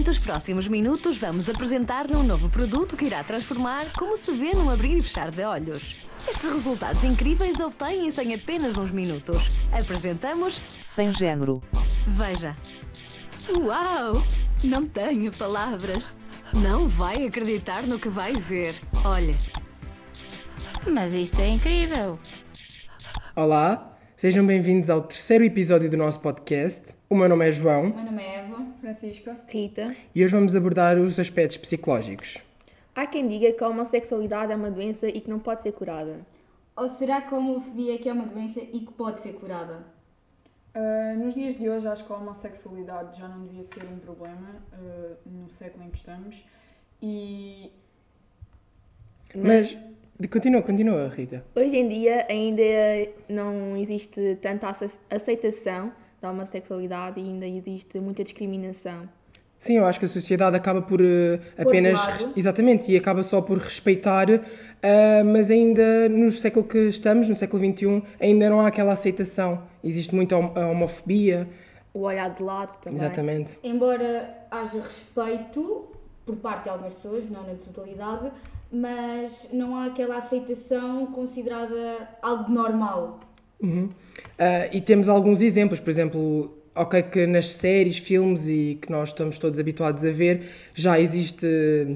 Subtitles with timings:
[0.00, 4.54] Durante os próximos minutos, vamos apresentar-lhe um novo produto que irá transformar como se vê
[4.54, 6.08] num abrir e fechar de olhos.
[6.26, 9.50] Estes resultados incríveis obtêm-se em apenas uns minutos.
[9.70, 11.62] Apresentamos Sem género.
[12.06, 12.56] Veja.
[13.60, 14.24] Uau!
[14.64, 16.16] Não tenho palavras.
[16.54, 18.74] Não vai acreditar no que vai ver.
[19.04, 19.36] Olha.
[20.90, 22.18] Mas isto é incrível.
[23.36, 26.94] Olá, sejam bem-vindos ao terceiro episódio do nosso podcast.
[27.06, 28.69] O meu nome é João Meu nome é Eva.
[28.80, 29.36] Francisca.
[29.48, 29.94] Rita.
[30.14, 32.38] e hoje vamos abordar os aspectos psicológicos.
[32.94, 36.20] Há quem diga que a homossexualidade é uma doença e que não pode ser curada.
[36.76, 39.84] Ou será que a homofobia é que é uma doença e que pode ser curada?
[40.74, 44.56] Uh, nos dias de hoje, acho que a homossexualidade já não devia ser um problema
[44.72, 46.44] uh, no século em que estamos.
[47.02, 47.70] E
[49.34, 49.76] Mas,
[50.30, 51.44] continua, continua, Rita.
[51.54, 52.62] Hoje em dia ainda
[53.28, 59.08] não existe tanta ace- aceitação da homossexualidade e ainda existe muita discriminação.
[59.58, 61.92] Sim, eu acho que a sociedade acaba por eh, apenas.
[61.98, 62.32] lado.
[62.34, 64.26] Exatamente, e acaba só por respeitar,
[64.82, 69.62] eh, mas ainda no século que estamos, no século XXI, ainda não há aquela aceitação.
[69.84, 71.46] Existe muito hom- a homofobia.
[71.92, 72.98] O olhar de lado também.
[72.98, 73.58] Exatamente.
[73.62, 75.88] Embora haja respeito
[76.24, 78.30] por parte de algumas pessoas, não na totalidade,
[78.72, 83.20] mas não há aquela aceitação considerada algo normal.
[83.62, 83.88] Uhum.
[84.38, 89.10] Ah, e temos alguns exemplos, por exemplo, ok, que nas séries, filmes e que nós
[89.10, 90.42] estamos todos habituados a ver,
[90.74, 91.46] já existe.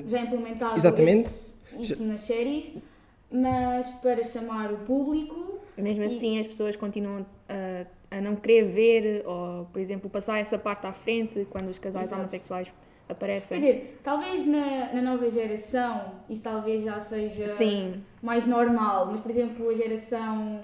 [0.07, 1.29] Já é implementado Exatamente.
[1.29, 2.71] esse- isso nas séries,
[3.31, 9.23] mas para chamar o público Mesmo assim, as pessoas continuam a, a não querer ver
[9.27, 12.21] ou, por exemplo, passar essa parte à frente quando os casais Exato.
[12.21, 12.69] homossexuais
[13.09, 13.61] aparecem.
[13.61, 17.95] Quer dizer, talvez na, na nova geração isso talvez já seja Sim.
[18.23, 20.63] mais normal, mas por exemplo a geração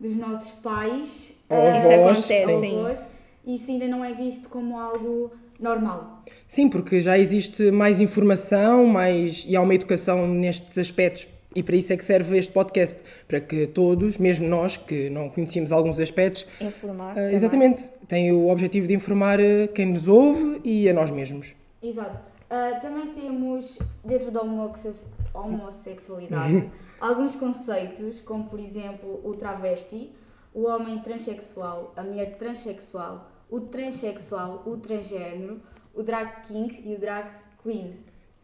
[0.00, 3.08] dos nossos pais, Ou ah, Isso avós, acontece, avós,
[3.46, 6.22] isso ainda não é visto como algo normal.
[6.46, 11.28] Sim, porque já existe mais informação mais, e há uma educação nestes aspectos.
[11.56, 15.28] E para isso é que serve este podcast, para que todos, mesmo nós que não
[15.30, 17.14] conhecíamos alguns aspectos, Informar.
[17.14, 17.34] também.
[17.34, 21.54] exatamente, tem o objetivo de informar ah, quem nos ouve e a nós mesmos.
[21.80, 22.20] Exato.
[22.50, 30.10] Ah, também temos, dentro da homosse- homossexualidade, alguns conceitos, como por exemplo o travesti,
[30.52, 35.60] o homem transexual, a mulher transexual, o transexual, o transgênero,
[35.92, 37.28] o drag king e o drag
[37.62, 37.94] queen.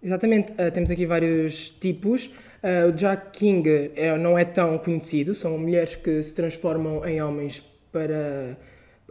[0.02, 2.30] Exatamente, ah, temos aqui vários tipos.
[2.62, 7.22] Ah, o Jack King é- não é tão conhecido, são mulheres que se transformam em
[7.22, 7.60] homens
[7.92, 8.56] para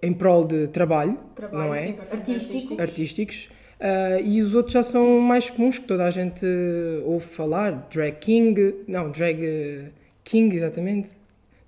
[0.01, 1.81] em prol de trabalho, Trabalho, não é?
[1.81, 2.79] sim, artísticos.
[2.79, 3.49] artísticos.
[3.79, 6.45] Ah, e os outros já são mais comuns que toda a gente
[7.05, 7.87] ouve falar.
[7.89, 9.91] Drag King, não, Drag
[10.23, 11.09] King, exatamente.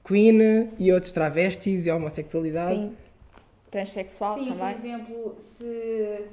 [0.04, 2.76] Queen e outros travestis e homossexualidade.
[2.76, 2.96] Sim.
[3.70, 4.74] Transexual Sim, por também.
[4.74, 6.26] exemplo, se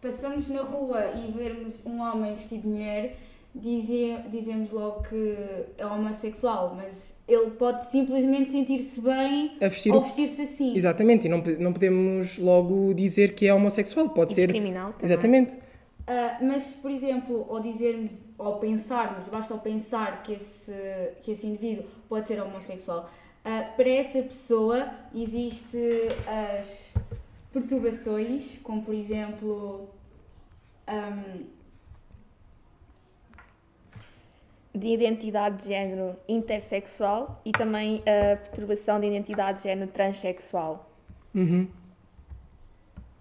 [0.00, 3.16] passamos na rua e vermos um homem vestido de mulher,
[3.54, 5.36] dize- dizemos logo que
[5.78, 10.76] é homossexual, mas ele pode simplesmente sentir-se bem A vestir ao o- vestir-se assim.
[10.76, 14.46] Exatamente, e não, não podemos logo dizer que é homossexual, pode E ser.
[14.46, 15.06] discriminá-lo também.
[15.06, 15.58] Exatamente.
[16.06, 20.72] Ah, mas, por exemplo, ao dizermos, ao pensarmos, basta ao pensar que esse,
[21.22, 23.08] que esse indivíduo pode ser homossexual,
[23.44, 25.78] ah, para essa pessoa existe
[26.26, 26.80] as
[27.52, 29.88] perturbações, como por exemplo.
[30.86, 31.44] ahm,
[34.74, 40.90] de identidade de género intersexual e também a perturbação de identidade de género transexual.
[41.34, 41.68] Uhum.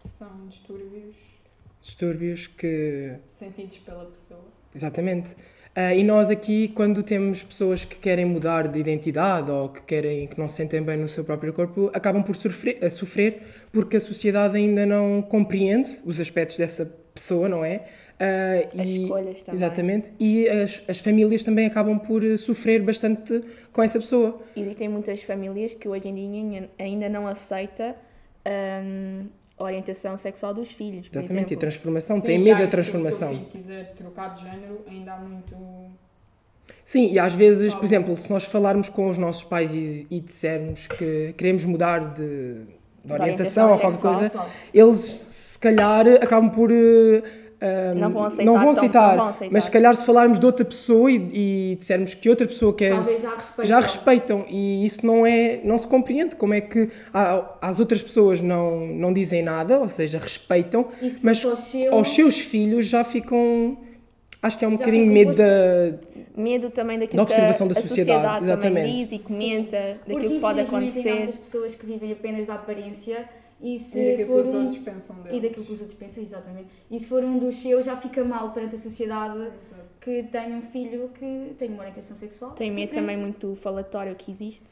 [0.06, 1.40] São distúrbios
[1.82, 3.16] Distúrbios que.
[3.26, 4.44] sentidos pela pessoa.
[4.76, 5.36] Exatamente.
[5.76, 10.28] Ah, e nós aqui, quando temos pessoas que querem mudar de identidade ou que querem
[10.28, 13.98] que não se sentem bem no seu próprio corpo, acabam por sofrer, a sofrer porque
[13.98, 17.88] a sociedade ainda não compreende os aspectos dessa pessoa, não é?
[18.20, 19.58] Ah, As e- escolhas também.
[19.58, 20.12] Exatamente.
[20.20, 23.42] E as, as famílias também acabam por eh, sofrer bastante
[23.72, 24.42] com essa pessoa.
[24.56, 27.96] Existem muitas famílias que hoje em dia ainda não aceita
[28.46, 29.26] hum,
[29.58, 31.54] a orientação sexual dos filhos, Exatamente.
[31.54, 32.20] E a transformação.
[32.20, 33.30] Sim, Tem medo da Se o transformação.
[33.30, 35.56] filho quiser trocar de género, ainda há muito.
[36.84, 40.20] Sim, e às vezes, por exemplo, se nós falarmos com os nossos pais e, e
[40.20, 42.64] dissermos que queremos mudar de,
[43.06, 44.44] de orientação orientação ou qualquer sexual.
[44.46, 46.72] coisa, eles se calhar acabam por.
[46.72, 47.22] eh,
[47.62, 49.54] ah, Não vão aceitar não vão aceitar, não vão aceitar.
[49.54, 51.16] mas se calhar se falarmos de outra pessoa e,
[51.72, 53.66] e dissermos que outra pessoa quer Talvez já respeitam.
[53.66, 58.02] já respeitam e isso não é não se compreende como é que há- as outras
[58.02, 63.04] pessoas não não dizem nada ou seja respeitam se mas seus- aos seus filhos já
[63.04, 63.78] ficam
[64.42, 65.46] acho que é um Já bocadinho medo da
[66.38, 68.96] Medo também daquilo Da observação que da a sociedade, exatamente.
[69.10, 71.14] diz e comenta, Porque daquilo que pode há acontecer.
[71.14, 73.26] muitas pessoas que vivem apenas da aparência
[73.62, 75.38] e se E daquilo for que os um- outros pensam deles.
[75.38, 76.68] e daquilo que os outros pensam, exatamente.
[76.90, 79.82] E se for um dos seus, já fica mal perante a sociedade Exato.
[80.00, 82.52] que tem um filho que tem uma orientação sexual.
[82.52, 84.64] Tem medo também muito falatório que existe.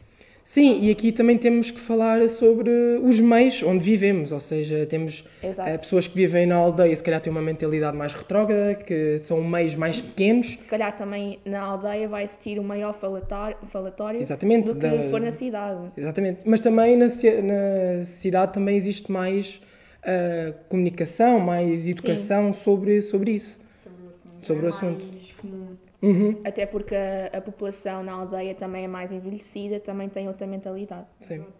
[0.47, 2.69] Sim, e aqui também temos que falar sobre
[3.03, 5.69] os meios onde vivemos, ou seja, temos Exato.
[5.69, 9.43] eh, pessoas que vivem na aldeia, se calhar têm uma mentalidade mais retrógrada, que são
[9.43, 14.67] meios mais pequenos, Se calhar também na aldeia vai existir um maior falatório, falatório Exatamente,
[14.67, 15.91] do que da- for na cidade.
[15.97, 16.39] Exatamente.
[16.45, 19.61] Mas também na, na cidade também existe mais
[20.01, 23.59] ah, comunicação, mais educação sobre, sobre isso.
[23.73, 24.47] Sobre o assunto.
[24.47, 25.05] Sobre é o assunto.
[25.07, 25.76] mais comum.
[26.01, 26.35] Uhum.
[26.43, 31.07] Até porque a, a população na aldeia também é mais envelhecida, também tem outra mentalidade.
[31.21, 31.35] Sim.
[31.35, 31.53] Exato.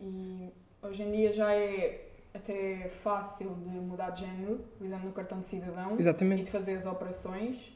[0.00, 5.12] E hoje em dia já é até fácil de mudar de género, o exame no
[5.12, 6.42] cartão de cidadão e Exatamente.
[6.44, 7.72] de fazer as operações.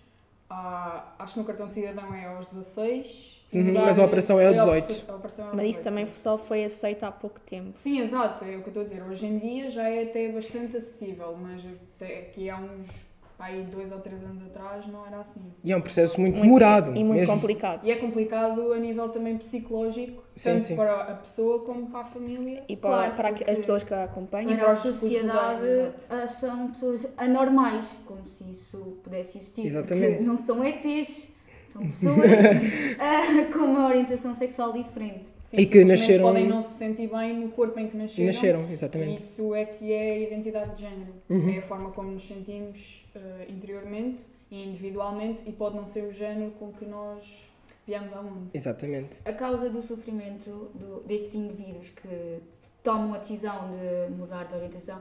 [0.49, 3.45] Ah, acho que no cartão de cidadão é aos 16.
[3.53, 4.85] Uhum, mas a operação é aos a 18.
[4.85, 6.15] operação- a operação é Mas isso 18, também sim.
[6.15, 7.71] só foi aceito há pouco tempo.
[7.75, 9.03] Sim, exato, é o que eu estou a dizer.
[9.03, 11.65] Hoje em dia já é até bastante acessível, mas
[11.97, 13.07] até aqui há uns
[13.39, 15.41] aí, dois ou três anos atrás não era assim.
[15.63, 16.91] E é um processo muito demorado.
[16.97, 17.35] E muito mesmo.
[17.35, 17.85] complicado.
[17.87, 20.77] E é complicado a nível também psicológico, Sim, tanto sim.
[20.77, 22.65] para a pessoa como para a família.
[22.69, 24.53] E para, Claro, para as pessoas que a acompanham.
[24.53, 29.67] E Para a sociedade ah, são pessoas anormais, como se isso pudesse existir.
[29.67, 30.15] Exatamente.
[30.17, 31.29] Porque não são ETs,
[31.67, 32.17] são pessoas
[32.99, 35.35] ah, com uma orientação sexual diferente.
[35.45, 38.27] Sim, E que nasceram- podem não se sentir bem no corpo em que nasceram.
[38.27, 39.21] Nasceram, E exatamente.
[39.23, 41.13] Isso é que é a identidade de género.
[41.31, 41.55] Uhum.
[41.55, 46.13] É a forma como nos sentimos eh, interiormente e individualmente e pode não ser o
[46.13, 47.49] género com que nós
[47.87, 48.49] viemos ao mundo.
[48.53, 49.17] Exatamente.
[49.25, 52.41] A causa do sofrimento do- destes indivíduos que
[52.83, 55.01] tomam a decisão de mudar de orientação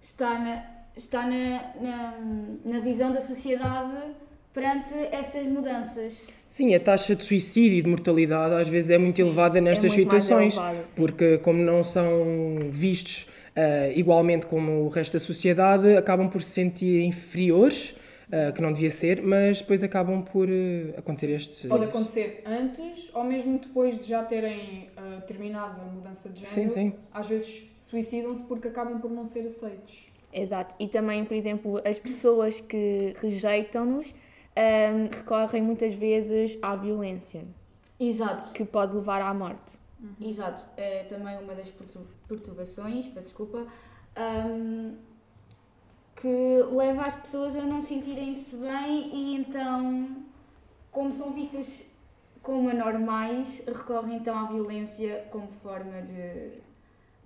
[0.00, 0.64] está na,
[0.96, 2.18] está na, na,
[2.64, 3.96] na visão da sociedade
[4.52, 6.26] perante essas mudanças.
[6.48, 9.94] Sim, a taxa de suicídio e de mortalidade às vezes é muito Sim, elevada nestas
[9.94, 10.54] muito mais situações,
[10.96, 12.12] porque como não são
[12.70, 17.94] vistos ah, igualmente como o resto da sociedade, acabam por se sentir inferiores,
[18.30, 21.66] ah, que não devia ser, mas depois acabam por ah, acontecer estes...
[21.66, 24.90] Pode acontecer antes ou mesmo depois de já terem
[25.26, 26.70] terminado a mudança de Sim, género.
[26.72, 26.92] sim.
[27.12, 30.06] Às vezes suicidam-se porque acabam por não ser aceitos.
[30.32, 30.74] Exato.
[30.78, 34.14] E também, por exemplo, as pessoas que rejeitam-nos
[34.54, 37.42] ahm, recorrem muitas vezes à violência,
[37.98, 38.52] Exato.
[38.52, 39.72] que pode levar à morte.
[40.20, 43.66] Exato, é também uma das pertur- perturbações, peço desculpa,
[44.18, 44.94] hum,
[46.14, 50.16] que leva as pessoas a não sentirem-se bem e então,
[50.90, 51.84] como são vistas
[52.42, 56.60] como anormais, recorrem então à violência como forma de,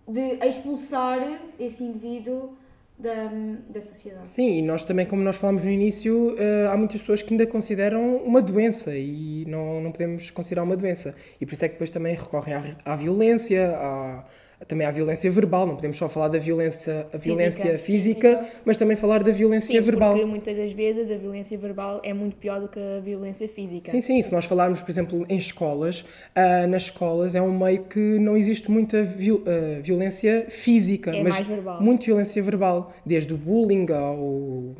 [0.08, 1.18] de expulsar
[1.58, 2.56] esse indivíduo
[3.00, 3.30] da,
[3.68, 4.28] da sociedade.
[4.28, 7.46] Sim, e nós também, como nós falámos no início, eh, há muitas pessoas que ainda
[7.46, 11.14] consideram uma doença e não, não podemos considerar uma doença.
[11.40, 14.24] E por isso é que depois também recorrem à, à violência, à,
[14.70, 15.66] também à violência verbal.
[15.66, 19.84] Não podemos só falar da violência, a violência física, mas também falar da violência Sim,
[19.84, 20.12] verbal.
[20.12, 23.90] porque muitas das vezes a violência verbal é muito pior do que a violência física.
[23.90, 27.84] Sim, sim, se nós falarmos, por exemplo, em escolas, ah, nas escolas é um meio
[27.84, 31.82] que não existe muita viol- ah, violência física, É mas mais verbal.
[31.82, 34.74] muito violência verbal, desde o bullying ao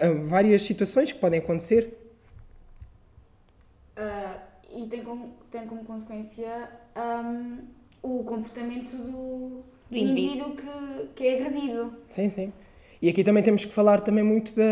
[0.00, 1.92] a várias situações que podem acontecer.
[3.96, 4.38] Ah,
[4.74, 7.58] e tem como, tem como consequência hum,
[8.02, 10.54] o comportamento do, do indivíduo.
[10.56, 11.92] que, que é agredido.
[12.08, 12.52] Sim, sim.
[13.00, 14.62] E aqui também temos que falar também muito da,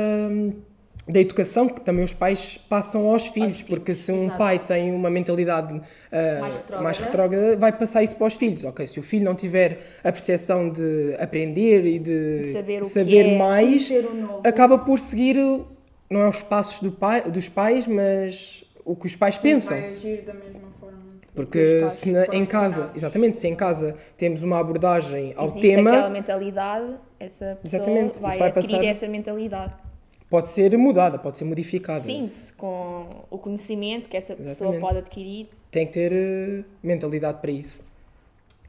[1.09, 4.39] da educação que também os pais passam aos filhos, filhos, porque se um exato.
[4.39, 5.81] pai tem uma mentalidade
[6.13, 6.83] ah, Mais retrógrada.
[6.85, 8.65] mais retrógrada, vai passar isso para os filhos.
[8.65, 12.85] Ok, se o filho não tiver a percepção de aprender e de, De saber o
[12.85, 14.41] que saber é, mais, Conhecer o novo.
[14.45, 15.37] acaba por seguir
[16.09, 19.77] não é os passos do pai, dos pais, mas o que os pais Sim, pensam.
[19.81, 20.99] vai agir da mesma forma.
[21.35, 25.61] Porque pais se na- em casa, exatamente, se em casa temos uma abordagem ao Existe
[25.69, 29.75] tema, aquela mentalidade, essa pessoa Exatamente, vai, vai adquirir passar- essa mentalidade.
[30.29, 32.01] pode ser mudada, pode ser modificada.
[32.05, 34.81] Sim, com o conhecimento que essa pessoa Exatamente.
[34.81, 35.49] pode adquirir.
[35.71, 37.83] Tem que ter eh, mentalidade para isso.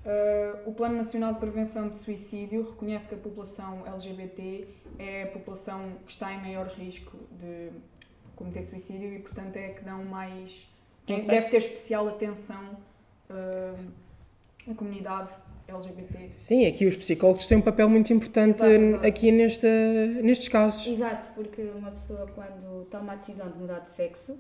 [0.04, 5.28] Uh, o Plano Nacional de Prevenção de Suicídio reconhece que a população LGBT é a
[5.28, 7.70] população que está em maior risco de
[8.36, 10.68] cometer suicídio e, portanto, é a que dão mais.
[11.08, 11.28] Ênfase.
[11.28, 12.78] deve ter especial atenção
[13.30, 13.92] uh,
[14.70, 15.32] a comunidade
[15.68, 16.28] LGBT.
[16.32, 19.08] Sim, aqui os psicólogos têm um papel muito importante Exato, exato.
[19.08, 19.68] aqui nesta,
[20.22, 20.86] nestes casos.
[20.86, 24.38] Exato, porque uma pessoa quando toma a decisão de mudar de sexo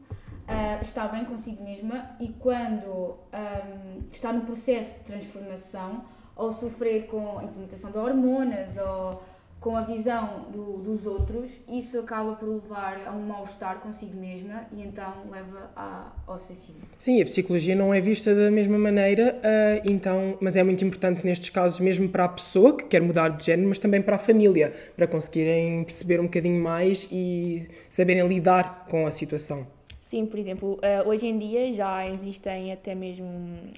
[0.47, 6.03] ah, está bem consigo mesma e quando ahm, está no processo de transformação
[6.35, 9.23] ou sofrer com a implementação de hormonas ou
[9.61, 14.65] com a visão do- dos outros, isso acaba por levar a um mal-estar consigo mesma
[14.75, 16.81] e então leva a- ao suicídio.
[16.97, 21.23] Sim, a psicologia não é vista da mesma maneira, ah, então, mas é muito importante
[21.23, 24.19] nestes casos, mesmo para a pessoa que quer mudar de género, mas também para a
[24.19, 29.67] família, para conseguirem perceber um bocadinho mais e saberem lidar com a situação.
[30.01, 33.29] Sim, por exemplo, eh, hoje em dia já existem até mesmo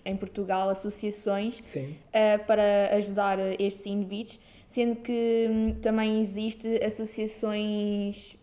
[0.06, 1.62] em Portugal associações
[2.14, 4.40] eh, para ajudar estes indivíduos,
[4.74, 8.36] sendo que hum, também existe associações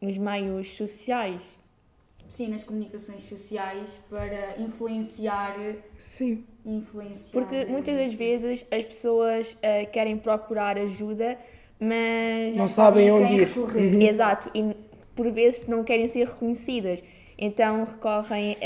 [0.00, 1.40] nos meios sociais.
[2.28, 5.54] Sim, nas comunicações sociais para influenciar,
[5.98, 6.44] Sim.
[6.64, 7.30] influenciar.
[7.32, 11.38] Porque muitas das vezes as pessoas eh, querem procurar ajuda,
[11.78, 13.48] mas Não sabem onde ir.
[13.48, 14.02] recorrer.
[14.02, 14.74] Exato, e
[15.14, 17.02] por vezes não querem ser reconhecidas.
[17.36, 18.56] Então recorrem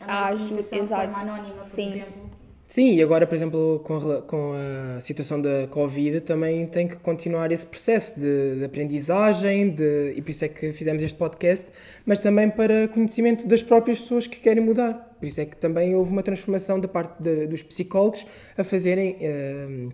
[0.00, 0.60] A à ajuda.
[0.60, 1.12] Exato.
[1.12, 1.88] forma anónima, por Sim.
[1.90, 2.30] exemplo.
[2.74, 4.52] Sim, e agora, por exemplo, com, com
[4.96, 10.22] a situação da Covid, também tem que continuar esse processo de, de aprendizagem, de, e
[10.22, 11.66] por isso é que fizemos este podcast,
[12.06, 15.14] mas também para conhecimento das próprias pessoas que querem mudar.
[15.20, 18.26] Por isso é que também houve uma transformação da parte de- dos psicólogos
[18.56, 19.88] a fazerem eh,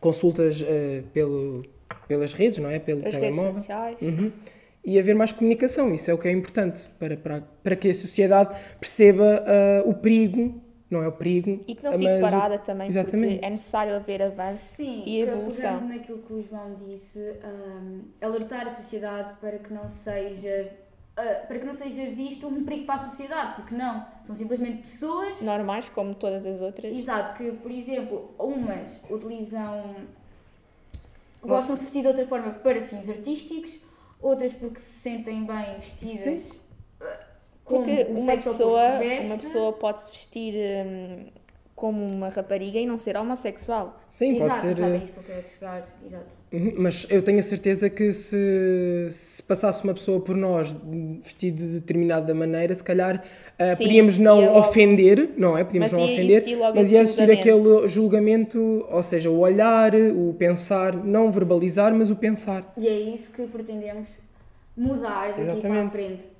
[0.00, 1.64] consultas eh, pelo,
[2.08, 2.80] pelas redes, não é?
[2.80, 3.54] Pelo As redes telemóvel.
[3.54, 3.96] sociais.
[4.02, 4.32] Uhum.
[4.84, 7.94] E haver mais comunicação, isso é o que é importante para, para, para que a
[7.94, 12.58] sociedade perceba ah, o perigo, não é o perigo, E que não fique o- parada
[12.58, 13.34] também, Exatamente.
[13.34, 15.54] porque é necessário haver avanço Sim, e evolução.
[15.78, 20.70] pegando naquilo que o João disse, hum, alertar a sociedade para que não seja
[21.18, 24.82] ah, para que não seja visto um perigo para a sociedade, porque não, são simplesmente
[24.86, 26.92] pessoas, Normais, como todas as outras.
[26.94, 29.82] exato, que por exemplo, umas utilizam
[31.42, 33.78] gostam de se vestir de outra forma para fins artísticos,
[34.20, 36.65] outras porque se sentem bem vestidas como
[37.66, 38.82] Porque o uma pessoa,
[39.24, 40.54] uma pessoa pode se vestir
[40.86, 41.26] hum,
[41.74, 44.00] como uma rapariga e não ser homossexual.
[44.08, 44.70] Sim, exato, pode ser.
[44.70, 46.36] exato, é eh, isso que eu quero chegar, exato.
[46.52, 50.74] uhum, Mas eu tenho a certeza que se, se passasse uma pessoa por nós
[51.22, 53.22] vestido de determinada maneira, se calhar
[53.58, 55.64] ah, Sim, podíamos não logo- ofender, não é?
[55.64, 56.42] Podíamos Mas não ia ofender,
[56.74, 57.40] mas esse ia existir julgamento.
[57.40, 62.72] aquele julgamento, ou seja, o olhar, o pensar, não verbalizar, mas o pensar.
[62.78, 64.08] E é isso que pretendemos
[64.74, 65.92] mudar daqui para a Exatamente.
[65.92, 66.35] frente.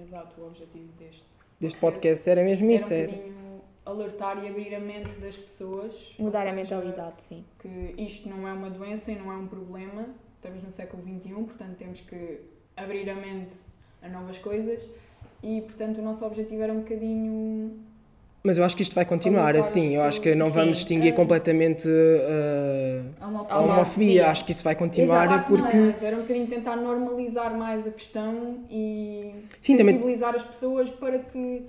[0.00, 1.24] Exato, o objetivo deste,
[1.60, 6.14] Deste podcast era mesmo isso, era um bocadinho alertar e abrir a mente das pessoas.
[6.18, 7.44] Mudar a seja, mentalidade, sim.
[7.58, 10.06] Que isto não é uma doença e não é um problema.
[10.36, 12.40] Estamos no século XXI, portanto temos que
[12.76, 13.58] abrir a mente
[14.02, 14.88] a novas coisas.
[15.42, 17.78] E, portanto, o nosso objetivo era um bocadinho
[18.42, 19.96] Mas eu acho que isto vai continuar assim.
[19.96, 20.52] Eu acho que não Sim.
[20.52, 21.16] vamos extinguir Ah.
[21.16, 23.56] completamente uh, A a homofobia.
[23.72, 24.26] homofobia.
[24.30, 25.76] Acho que isso vai continuar Exato, porque.
[25.76, 26.06] é?
[26.06, 31.18] Era um bocadinho tentar normalizar mais a questão e Sim, também- sensibilizar as pessoas para
[31.18, 31.64] que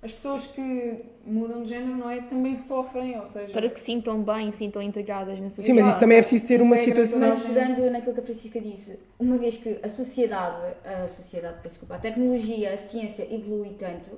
[0.00, 2.20] as pessoas que mudam de género, não é?
[2.22, 5.66] Também sofrem, ou seja, Para que sintam bem, sintam integradas na sociedade.
[5.66, 7.20] Sim, mas isso também é preciso ter uma situação.
[7.20, 11.94] Mas pegando naquilo que a Francisca disse, uma vez que a sociedade, a sociedade, desculpa,
[11.94, 14.10] a tecnologia, a ciência evolui tanto,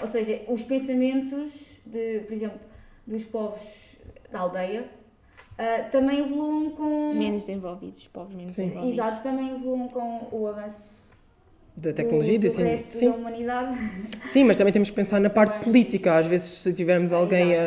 [0.00, 2.60] ou seja, os pensamentos de, por exemplo,
[3.06, 3.96] dos povos
[4.30, 4.84] da aldeia
[5.58, 8.62] ah, também evoluem com Menos desenvolvidos, povos menos Sim.
[8.64, 8.98] desenvolvidos.
[8.98, 11.02] Exato, também evoluem com o avanço
[11.76, 13.76] Da tecnologia, do, do assim, resto sim, da humanidade.
[14.28, 16.14] sim, mas também temos que pensar na parte política.
[16.14, 17.62] Às vezes, se tivermos alguém a,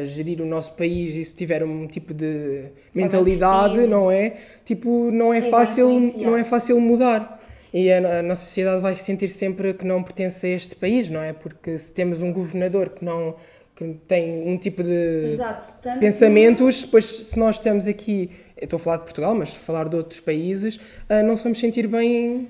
[0.00, 4.36] a gerir o nosso país e se tiver um tipo de de mentalidade, não é?
[4.64, 7.39] Tipo, não é fácil, não é fácil mudar.
[7.72, 11.20] E a, a nossa sociedade vai sentir sempre que não pertence a este país, não
[11.20, 11.32] é?
[11.32, 13.34] Porque se temos um governador que não
[13.76, 15.74] que tem um tipo de Exato.
[15.80, 19.54] Tanto que- pensamentos, depois se nós estamos aqui, eu estou a falar de Portugal, mas
[19.54, 22.48] falar de outros países, ah, não se vamos sentir bem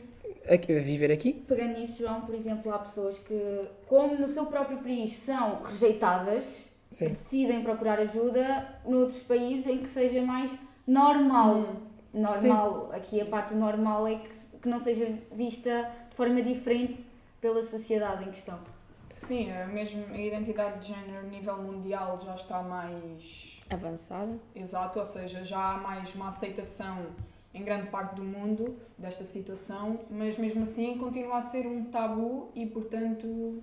[0.49, 1.45] aqui- a viver aqui.
[1.47, 3.39] Pegando nisso, João, por exemplo, há pessoas que,
[3.87, 7.11] como no seu próprio país são rejeitadas, Sim.
[7.11, 10.51] decidem procurar ajuda noutros países em que seja mais
[10.85, 11.77] normal.
[12.13, 14.29] Normal, aqui a parte normal é que,
[14.61, 17.07] que não seja vista de forma diferente
[17.41, 18.59] pela sociedade em questão.
[19.13, 24.39] sim, a, mesmo, a identidade de género a nível mundial já está mais Avançada.
[24.55, 27.07] exato, ou seja, já há mais uma aceitação
[27.53, 32.51] em grande parte do mundo desta situação, mas mesmo assim continua a ser um tabu
[32.55, 33.63] e, portanto,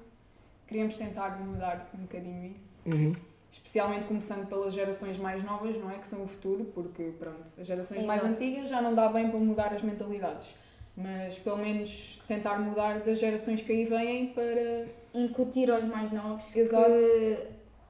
[0.68, 2.84] queríamos tentar mudar um bocadinho isso.
[2.94, 3.14] Uhum.
[3.52, 5.98] Especialmente começando pelas gerações mais novas, não é?
[5.98, 8.36] Que são o futuro, porque, pronto, as gerações mais Exato.
[8.36, 10.54] antigas já não dá bem para mudar as mentalidades.
[10.96, 14.88] Mas, pelo menos, tentar mudar das gerações que aí vêm para...
[15.14, 16.92] Incutir aos mais novos Exato.
[16.92, 17.38] que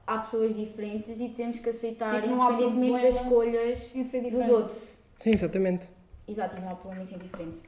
[0.06, 4.04] há pessoas diferentes e temos que aceitar, E que não há independentemente das escolhas em
[4.04, 4.78] ser dos outros.
[5.18, 5.90] Sim, exatamente.
[6.26, 7.60] Exato, e não há problema em ser diferente.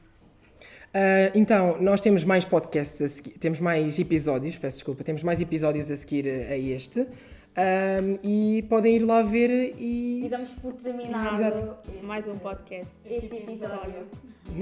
[0.93, 5.41] Ah, então, nós temos mais podcasts a seguir, temos mais episódios, peço desculpa, temos mais
[5.41, 7.07] episódios a seguir a, a este.
[7.57, 11.77] Um, e podem ir lá ver e E damos por terminado Exato.
[11.93, 12.87] este, Mais um podcast.
[13.05, 14.07] este episódio.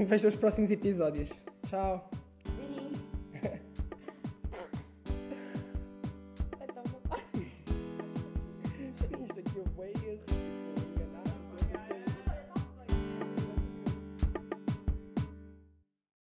[0.06, 1.32] vejam os próximos episódios.
[1.66, 2.10] Tchau!